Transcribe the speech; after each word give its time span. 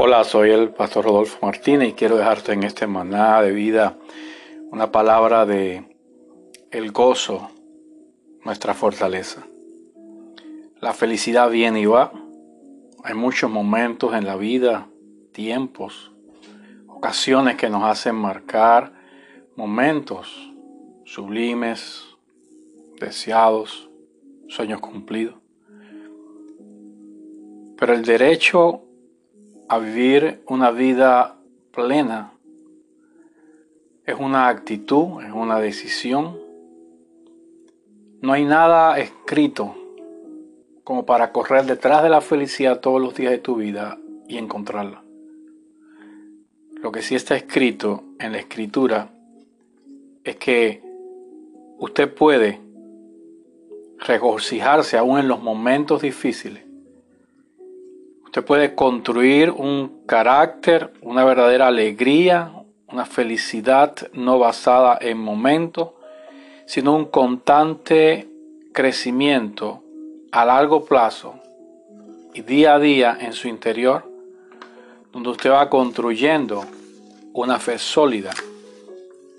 Hola, 0.00 0.22
soy 0.22 0.50
el 0.50 0.70
pastor 0.70 1.06
Rodolfo 1.06 1.44
Martínez 1.44 1.88
y 1.88 1.92
quiero 1.92 2.16
dejarte 2.16 2.52
en 2.52 2.62
este 2.62 2.86
maná 2.86 3.42
de 3.42 3.50
vida 3.50 3.98
una 4.70 4.92
palabra 4.92 5.44
de 5.44 5.96
el 6.70 6.92
gozo, 6.92 7.50
nuestra 8.44 8.74
fortaleza. 8.74 9.44
La 10.80 10.92
felicidad 10.92 11.50
viene 11.50 11.80
y 11.80 11.86
va. 11.86 12.12
Hay 13.02 13.14
muchos 13.14 13.50
momentos 13.50 14.14
en 14.14 14.24
la 14.24 14.36
vida, 14.36 14.86
tiempos, 15.32 16.12
ocasiones 16.86 17.56
que 17.56 17.68
nos 17.68 17.82
hacen 17.82 18.14
marcar 18.14 18.92
momentos 19.56 20.52
sublimes, 21.06 22.04
deseados, 23.00 23.90
sueños 24.46 24.78
cumplidos. 24.78 25.34
Pero 27.76 27.94
el 27.94 28.04
derecho 28.04 28.84
a 29.68 29.78
vivir 29.78 30.42
una 30.46 30.70
vida 30.70 31.36
plena 31.72 32.32
es 34.06 34.18
una 34.18 34.48
actitud, 34.48 35.22
es 35.22 35.32
una 35.32 35.60
decisión. 35.60 36.38
No 38.22 38.32
hay 38.32 38.46
nada 38.46 38.98
escrito 38.98 39.74
como 40.82 41.04
para 41.04 41.32
correr 41.32 41.66
detrás 41.66 42.02
de 42.02 42.08
la 42.08 42.22
felicidad 42.22 42.80
todos 42.80 43.00
los 43.00 43.14
días 43.14 43.30
de 43.30 43.38
tu 43.38 43.56
vida 43.56 43.98
y 44.26 44.38
encontrarla. 44.38 45.04
Lo 46.72 46.90
que 46.90 47.02
sí 47.02 47.14
está 47.14 47.36
escrito 47.36 48.04
en 48.18 48.32
la 48.32 48.38
escritura 48.38 49.10
es 50.24 50.36
que 50.36 50.82
usted 51.78 52.12
puede 52.12 52.60
regocijarse 53.98 54.96
aún 54.96 55.18
en 55.18 55.28
los 55.28 55.42
momentos 55.42 56.00
difíciles 56.00 56.67
Usted 58.28 58.44
puede 58.44 58.74
construir 58.74 59.50
un 59.50 60.02
carácter, 60.04 60.92
una 61.00 61.24
verdadera 61.24 61.68
alegría, 61.68 62.52
una 62.86 63.06
felicidad 63.06 63.94
no 64.12 64.38
basada 64.38 64.98
en 65.00 65.16
momentos, 65.16 65.92
sino 66.66 66.94
un 66.94 67.06
constante 67.06 68.28
crecimiento 68.74 69.82
a 70.30 70.44
largo 70.44 70.84
plazo 70.84 71.36
y 72.34 72.42
día 72.42 72.74
a 72.74 72.78
día 72.78 73.16
en 73.18 73.32
su 73.32 73.48
interior, 73.48 74.04
donde 75.10 75.30
usted 75.30 75.50
va 75.50 75.70
construyendo 75.70 76.66
una 77.32 77.58
fe 77.58 77.78
sólida 77.78 78.34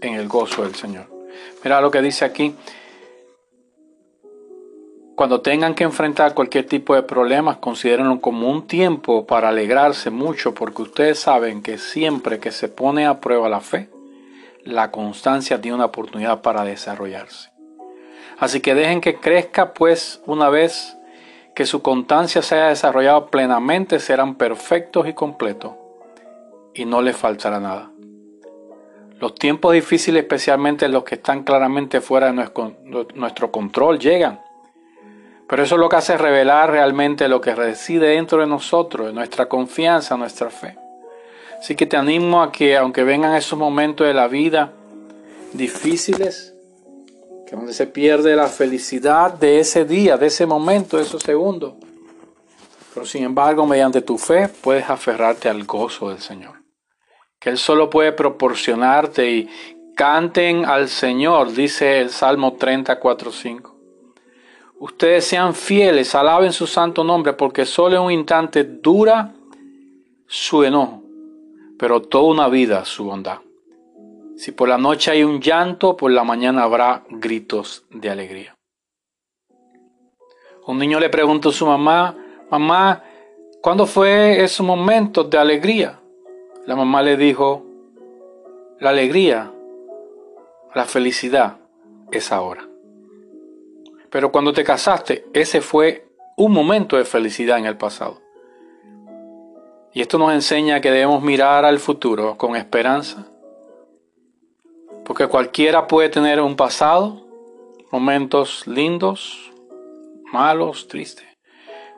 en 0.00 0.14
el 0.14 0.26
gozo 0.26 0.64
del 0.64 0.74
Señor. 0.74 1.06
Mira 1.62 1.80
lo 1.80 1.92
que 1.92 2.02
dice 2.02 2.24
aquí, 2.24 2.52
cuando 5.14 5.42
tengan 5.42 5.74
que 5.74 5.84
enfrentar 5.84 6.34
cualquier 6.34 6.66
tipo 6.66 6.94
de 6.94 7.02
problemas, 7.02 7.58
considérenlo 7.58 8.20
como 8.20 8.50
un 8.50 8.66
tiempo 8.66 9.26
para 9.26 9.50
alegrarse 9.50 10.10
mucho, 10.10 10.54
porque 10.54 10.82
ustedes 10.82 11.18
saben 11.18 11.62
que 11.62 11.76
siempre 11.78 12.38
que 12.38 12.50
se 12.50 12.68
pone 12.68 13.06
a 13.06 13.20
prueba 13.20 13.48
la 13.48 13.60
fe, 13.60 13.90
la 14.64 14.90
constancia 14.90 15.60
tiene 15.60 15.76
una 15.76 15.86
oportunidad 15.86 16.40
para 16.40 16.64
desarrollarse. 16.64 17.50
Así 18.38 18.60
que 18.60 18.74
dejen 18.74 19.00
que 19.00 19.16
crezca, 19.16 19.74
pues 19.74 20.22
una 20.26 20.48
vez 20.48 20.96
que 21.54 21.66
su 21.66 21.82
constancia 21.82 22.40
se 22.40 22.54
haya 22.54 22.68
desarrollado 22.68 23.26
plenamente, 23.26 24.00
serán 24.00 24.36
perfectos 24.36 25.06
y 25.06 25.12
completos 25.12 25.74
y 26.74 26.86
no 26.86 27.02
les 27.02 27.16
faltará 27.16 27.60
nada. 27.60 27.90
Los 29.20 29.34
tiempos 29.34 29.74
difíciles, 29.74 30.22
especialmente 30.22 30.88
los 30.88 31.04
que 31.04 31.16
están 31.16 31.44
claramente 31.44 32.00
fuera 32.00 32.32
de 32.32 32.50
nuestro 33.14 33.52
control, 33.52 33.98
llegan 33.98 34.40
pero 35.52 35.64
eso 35.64 35.74
es 35.74 35.80
lo 35.82 35.90
que 35.90 35.96
hace 35.96 36.16
revelar 36.16 36.70
realmente 36.70 37.28
lo 37.28 37.42
que 37.42 37.54
reside 37.54 38.06
dentro 38.06 38.40
de 38.40 38.46
nosotros, 38.46 39.12
nuestra 39.12 39.50
confianza, 39.50 40.16
nuestra 40.16 40.48
fe. 40.48 40.78
Así 41.58 41.76
que 41.76 41.84
te 41.84 41.98
animo 41.98 42.42
a 42.42 42.50
que 42.50 42.74
aunque 42.74 43.04
vengan 43.04 43.34
esos 43.34 43.58
momentos 43.58 44.06
de 44.06 44.14
la 44.14 44.28
vida 44.28 44.72
difíciles, 45.52 46.54
que 47.46 47.54
donde 47.54 47.74
se 47.74 47.86
pierde 47.86 48.34
la 48.34 48.46
felicidad 48.46 49.34
de 49.34 49.60
ese 49.60 49.84
día, 49.84 50.16
de 50.16 50.28
ese 50.28 50.46
momento, 50.46 50.96
de 50.96 51.02
esos 51.02 51.22
segundos, 51.22 51.74
pero 52.94 53.04
sin 53.04 53.22
embargo 53.22 53.66
mediante 53.66 54.00
tu 54.00 54.16
fe 54.16 54.48
puedes 54.48 54.88
aferrarte 54.88 55.50
al 55.50 55.64
gozo 55.64 56.08
del 56.08 56.20
Señor, 56.20 56.62
que 57.38 57.50
Él 57.50 57.58
solo 57.58 57.90
puede 57.90 58.12
proporcionarte 58.12 59.30
y 59.30 59.50
canten 59.96 60.64
al 60.64 60.88
Señor, 60.88 61.52
dice 61.52 62.00
el 62.00 62.08
Salmo 62.08 62.56
34.5 62.56 63.71
ustedes 64.82 65.24
sean 65.24 65.54
fieles, 65.54 66.12
alaben 66.12 66.52
su 66.52 66.66
santo 66.66 67.04
nombre, 67.04 67.34
porque 67.34 67.64
solo 67.64 67.94
en 67.94 68.02
un 68.02 68.10
instante 68.10 68.64
dura 68.64 69.32
su 70.26 70.64
enojo, 70.64 71.04
pero 71.78 72.02
toda 72.02 72.24
una 72.24 72.48
vida 72.48 72.84
su 72.84 73.04
bondad. 73.04 73.38
Si 74.36 74.50
por 74.50 74.68
la 74.68 74.78
noche 74.78 75.12
hay 75.12 75.22
un 75.22 75.40
llanto, 75.40 75.96
por 75.96 76.10
la 76.10 76.24
mañana 76.24 76.64
habrá 76.64 77.04
gritos 77.10 77.84
de 77.90 78.10
alegría. 78.10 78.56
Un 80.66 80.78
niño 80.78 80.98
le 80.98 81.10
preguntó 81.10 81.50
a 81.50 81.52
su 81.52 81.64
mamá, 81.64 82.16
mamá, 82.50 83.04
¿cuándo 83.60 83.86
fue 83.86 84.42
ese 84.42 84.64
momento 84.64 85.22
de 85.22 85.38
alegría? 85.38 86.00
La 86.66 86.74
mamá 86.74 87.02
le 87.02 87.16
dijo, 87.16 87.64
la 88.80 88.90
alegría, 88.90 89.52
la 90.74 90.84
felicidad 90.86 91.58
es 92.10 92.32
ahora. 92.32 92.71
Pero 94.12 94.30
cuando 94.30 94.52
te 94.52 94.62
casaste, 94.62 95.24
ese 95.32 95.62
fue 95.62 96.06
un 96.36 96.52
momento 96.52 96.98
de 96.98 97.06
felicidad 97.06 97.58
en 97.58 97.64
el 97.64 97.78
pasado. 97.78 98.20
Y 99.94 100.02
esto 100.02 100.18
nos 100.18 100.34
enseña 100.34 100.82
que 100.82 100.90
debemos 100.90 101.22
mirar 101.22 101.64
al 101.64 101.78
futuro 101.78 102.36
con 102.36 102.54
esperanza. 102.54 103.26
Porque 105.06 105.26
cualquiera 105.28 105.88
puede 105.88 106.10
tener 106.10 106.42
un 106.42 106.56
pasado, 106.56 107.26
momentos 107.90 108.66
lindos, 108.66 109.50
malos, 110.30 110.88
tristes. 110.88 111.26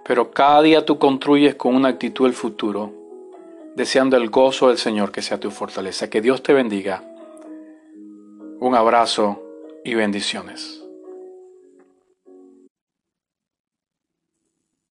Pero 0.05 0.31
cada 0.31 0.63
día 0.63 0.85
tú 0.85 1.01
construyes 1.01 1.57
con 1.57 1.75
una 1.75 1.89
actitud 1.89 2.27
el 2.27 2.35
futuro, 2.35 2.93
deseando 3.75 4.17
el 4.17 4.31
gozo 4.31 4.69
del 4.69 4.79
Señor 4.79 5.11
que 5.11 5.21
sea 5.21 5.41
tu 5.41 5.51
fortaleza. 5.51 6.09
Que 6.09 6.21
Dios 6.21 6.45
te 6.45 6.53
bendiga. 6.53 7.03
Un 8.61 8.77
abrazo 8.77 9.43
y 9.85 9.95
bendiciones. 9.95 10.84